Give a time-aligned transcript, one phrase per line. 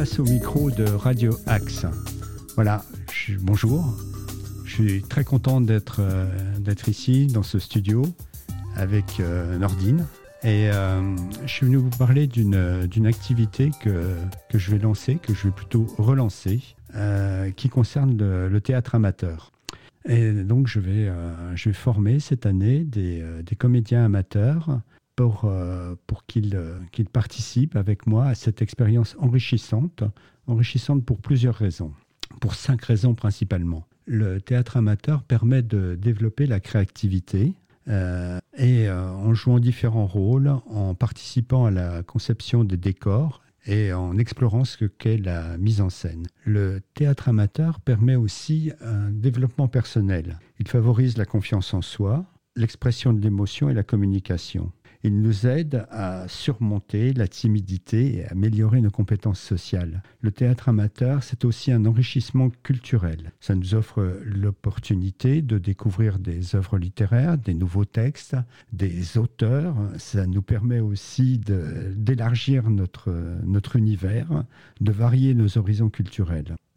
[0.00, 1.84] face au micro de Radio Axe.
[2.54, 2.82] Voilà,
[3.42, 3.98] bonjour.
[4.64, 6.00] Je suis très content d'être
[6.58, 8.06] d'être ici dans ce studio
[8.76, 9.20] avec
[9.58, 10.06] Nordine.
[10.42, 10.70] Et
[11.44, 14.14] je suis venu vous parler d'une activité que,
[14.48, 16.62] que je vais lancer, que je vais plutôt relancer,
[17.56, 19.52] qui concerne le théâtre amateur.
[20.08, 24.80] Et donc, je vais, euh, je vais former cette année des, euh, des comédiens amateurs
[25.20, 26.22] pour, euh, pour
[27.12, 30.02] participent avec moi à cette expérience enrichissante,
[30.46, 31.92] enrichissante pour plusieurs raisons,
[32.40, 33.86] pour cinq raisons principalement.
[34.06, 37.52] Le théâtre amateur permet de développer la créativité,
[38.56, 44.64] et en jouant différents rôles, en participant à la conception des décors et en explorant
[44.64, 46.28] ce qu'est la mise en scène.
[46.44, 50.38] Le théâtre amateur permet aussi un développement personnel.
[50.60, 52.24] Il favorise la confiance en soi,
[52.56, 54.72] l'expression de l'émotion et la communication.
[55.02, 60.02] Il nous aide à surmonter la timidité et à améliorer nos compétences sociales.
[60.20, 63.32] Le théâtre amateur, c'est aussi un enrichissement culturel.
[63.40, 68.36] Ça nous offre l'opportunité de découvrir des œuvres littéraires, des nouveaux textes,
[68.74, 69.74] des auteurs.
[69.96, 73.10] Ça nous permet aussi d'élargir notre,
[73.44, 74.44] notre univers,
[74.82, 76.56] de varier nos horizons culturels.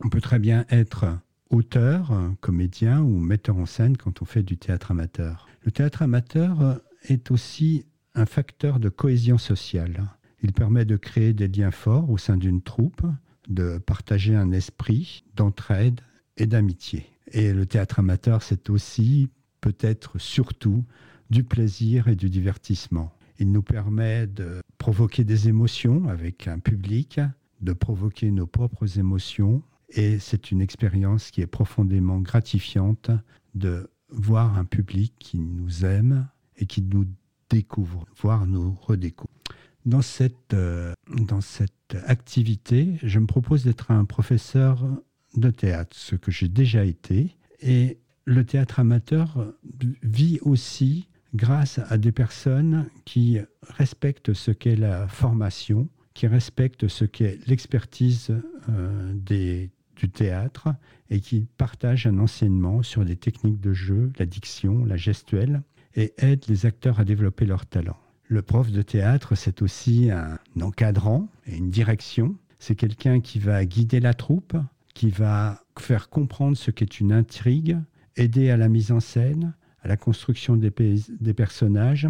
[0.00, 1.18] On peut très bien être
[1.50, 5.48] auteur, comédien ou metteur en scène quand on fait du théâtre amateur.
[5.62, 10.04] Le théâtre amateur est aussi un facteur de cohésion sociale.
[10.42, 13.02] Il permet de créer des liens forts au sein d'une troupe,
[13.48, 16.00] de partager un esprit d'entraide
[16.36, 17.06] et d'amitié.
[17.32, 19.28] Et le théâtre amateur, c'est aussi,
[19.60, 20.84] peut-être surtout,
[21.30, 23.12] du plaisir et du divertissement.
[23.38, 27.20] Il nous permet de provoquer des émotions avec un public,
[27.60, 33.10] de provoquer nos propres émotions et c'est une expérience qui est profondément gratifiante
[33.54, 37.06] de voir un public qui nous aime et qui nous
[37.50, 39.32] découvre, voire nous redécouvre.
[39.86, 44.84] Dans cette, euh, dans cette activité, je me propose d'être un professeur
[45.36, 47.36] de théâtre, ce que j'ai déjà été.
[47.60, 49.54] Et le théâtre amateur
[50.02, 57.04] vit aussi grâce à des personnes qui respectent ce qu'est la formation, qui respectent ce
[57.04, 58.34] qu'est l'expertise
[58.68, 60.68] euh, des du théâtre
[61.10, 65.62] et qui partage un enseignement sur les techniques de jeu, la diction, la gestuelle
[65.94, 67.96] et aide les acteurs à développer leur talent.
[68.26, 72.36] Le prof de théâtre, c'est aussi un encadrant et une direction.
[72.58, 74.56] C'est quelqu'un qui va guider la troupe,
[74.94, 77.78] qui va faire comprendre ce qu'est une intrigue,
[78.16, 80.72] aider à la mise en scène, à la construction des,
[81.20, 82.08] des personnages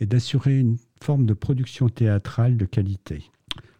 [0.00, 3.30] et d'assurer une forme de production théâtrale de qualité.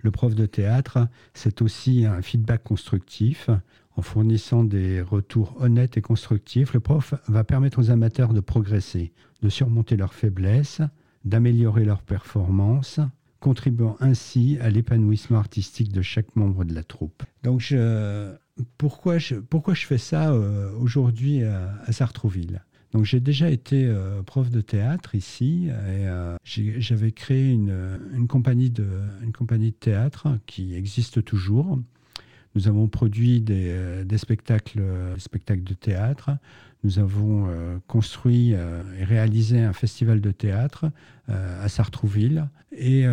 [0.00, 3.50] Le prof de théâtre, c'est aussi un feedback constructif.
[3.96, 9.12] En fournissant des retours honnêtes et constructifs, le prof va permettre aux amateurs de progresser,
[9.42, 10.82] de surmonter leurs faiblesses,
[11.24, 13.00] d'améliorer leurs performances,
[13.40, 17.24] contribuant ainsi à l'épanouissement artistique de chaque membre de la troupe.
[17.42, 17.74] Donc,
[18.76, 19.36] pourquoi, je,
[19.74, 22.62] fais ça euh, aujourd'hui à Sartrouville?
[22.92, 28.70] Donc j'ai déjà été euh, prof de théâtre ici et euh, j'avais créé une, compagnie
[28.70, 28.86] de,
[29.22, 31.78] une compagnie de théâtre qui existe toujours.
[32.58, 34.82] Nous avons produit des, euh, spectacles,
[35.14, 36.30] des spectacles de théâtre.
[36.82, 37.48] Nous avons
[37.88, 40.92] construit et réalisé un festival de théâtre
[41.26, 42.48] à Sartrouville.
[42.70, 43.04] Et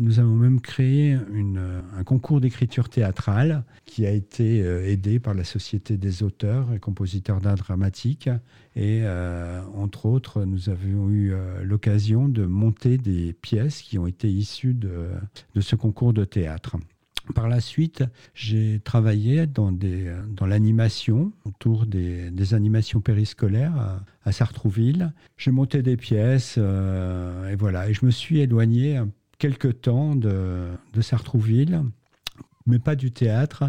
[0.00, 5.96] nous avons même créé un concours d'écriture théâtrale qui a été aidé par la Société
[5.96, 8.28] des auteurs et compositeurs d'art dramatique
[8.76, 14.06] et euh, entre autres, nous avions eu euh, l'occasion de monter des pièces qui ont
[14.06, 15.08] été issues de,
[15.58, 16.76] ce concours de théâtre.
[17.34, 18.04] Par la suite,
[18.34, 19.72] j'ai travaillé dans,
[20.46, 25.12] l'animation, autour des, animations périscolaires à, Sartrouville.
[25.36, 27.88] J'ai monté des pièces, euh, et voilà.
[27.88, 29.00] Et je me suis éloigné
[29.38, 30.68] quelque temps de,
[31.00, 31.82] Sartrouville,
[32.66, 33.64] mais pas du théâtre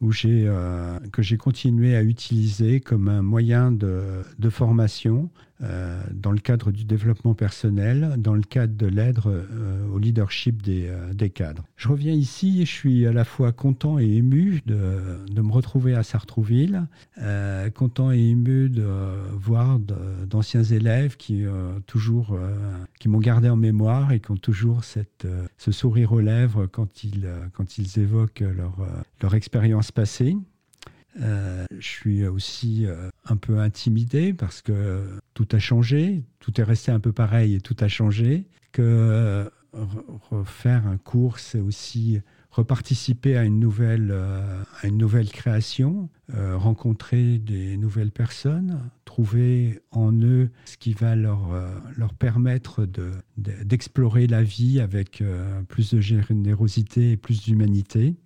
[0.00, 5.30] où euh, que j'ai continué à utiliser comme un moyen de formation
[5.62, 10.62] euh, dans le cadre du développement personnel, dans le cadre de l'aide euh, au leadership
[10.62, 11.64] des, des, cadres.
[11.76, 15.94] Je reviens ici et je suis à la fois content et ému de, me retrouver
[15.94, 16.86] à Sartrouville,
[17.74, 18.86] content et ému de
[19.34, 21.44] voir d'anciens élèves qui,
[21.86, 22.38] toujours,
[22.98, 27.28] qui m'ont gardé en mémoire et qui ont toujours ce sourire aux lèvres quand ils,
[27.54, 28.76] quand ils évoquent leur,
[29.22, 30.36] leur expérience passé.
[31.20, 35.02] Euh, je suis aussi euh, un peu intimidé parce que
[35.34, 38.46] tout a changé, tout est resté un peu pareil et tout a changé.
[38.72, 42.20] Que refaire un cours, c'est aussi
[42.50, 50.50] reparticiper à une nouvelle, à une nouvelle création, rencontrer des nouvelles personnes, trouver en eux
[50.64, 51.50] ce qui va leur,
[51.96, 52.86] leur permettre
[53.36, 55.22] d'explorer de, la vie avec
[55.68, 58.16] plus de générosité et plus d'humanité.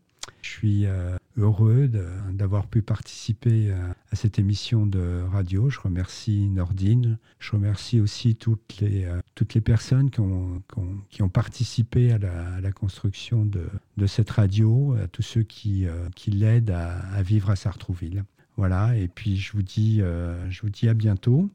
[0.44, 1.91] Je suis euh, heureux
[2.31, 5.70] d'avoir pu participer à, cette émission de radio.
[5.70, 7.19] Je remercie Nordine.
[7.38, 10.62] Je remercie aussi toutes les, euh, toutes les personnes qui ont,
[11.08, 16.11] qui ont, participé à la, construction de, de, cette radio, à tous ceux qui, euh,
[16.14, 18.25] qui l'aident à, à, vivre à Sartrouville.
[18.58, 21.50] Voilà, et puis je vous dis, je vous dis à bientôt.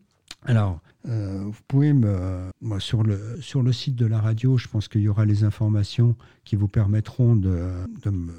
[0.45, 4.87] Alors, euh, vous pouvez me, sur, le, sur le site de la radio, je pense
[4.87, 8.33] qu'il y aura les informations qui vous permettront de, me,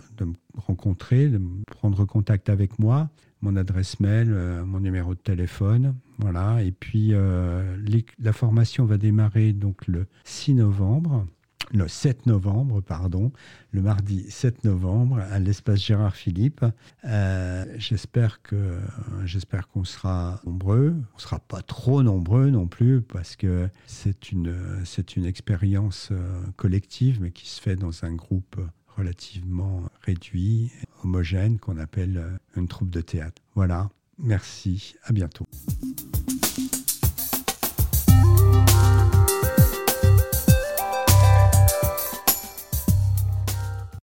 [0.57, 3.11] rencontrer, de prendre contact avec moi,
[3.43, 6.63] mon adresse mail, euh, mon numéro de téléphone, voilà.
[6.63, 7.77] Et puis euh,
[8.19, 11.27] la formation va démarrer donc le 6 novembre
[11.73, 13.33] le 7 novembre, pardon,
[13.73, 16.65] le mardi 7 novembre à l'espace Gérard Philippe.
[17.05, 18.79] Euh, j'espère que
[19.25, 20.95] j'espère qu'on sera nombreux.
[21.15, 26.43] On sera pas trop nombreux non plus parce que c'est une c'est une expérience euh,
[26.57, 28.61] collective mais qui se fait dans un groupe
[28.97, 30.73] relativement réduit,
[31.05, 33.41] homogène qu'on appelle une troupe de théâtre.
[33.55, 33.89] Voilà.
[34.19, 34.95] Merci.
[35.05, 35.47] À bientôt.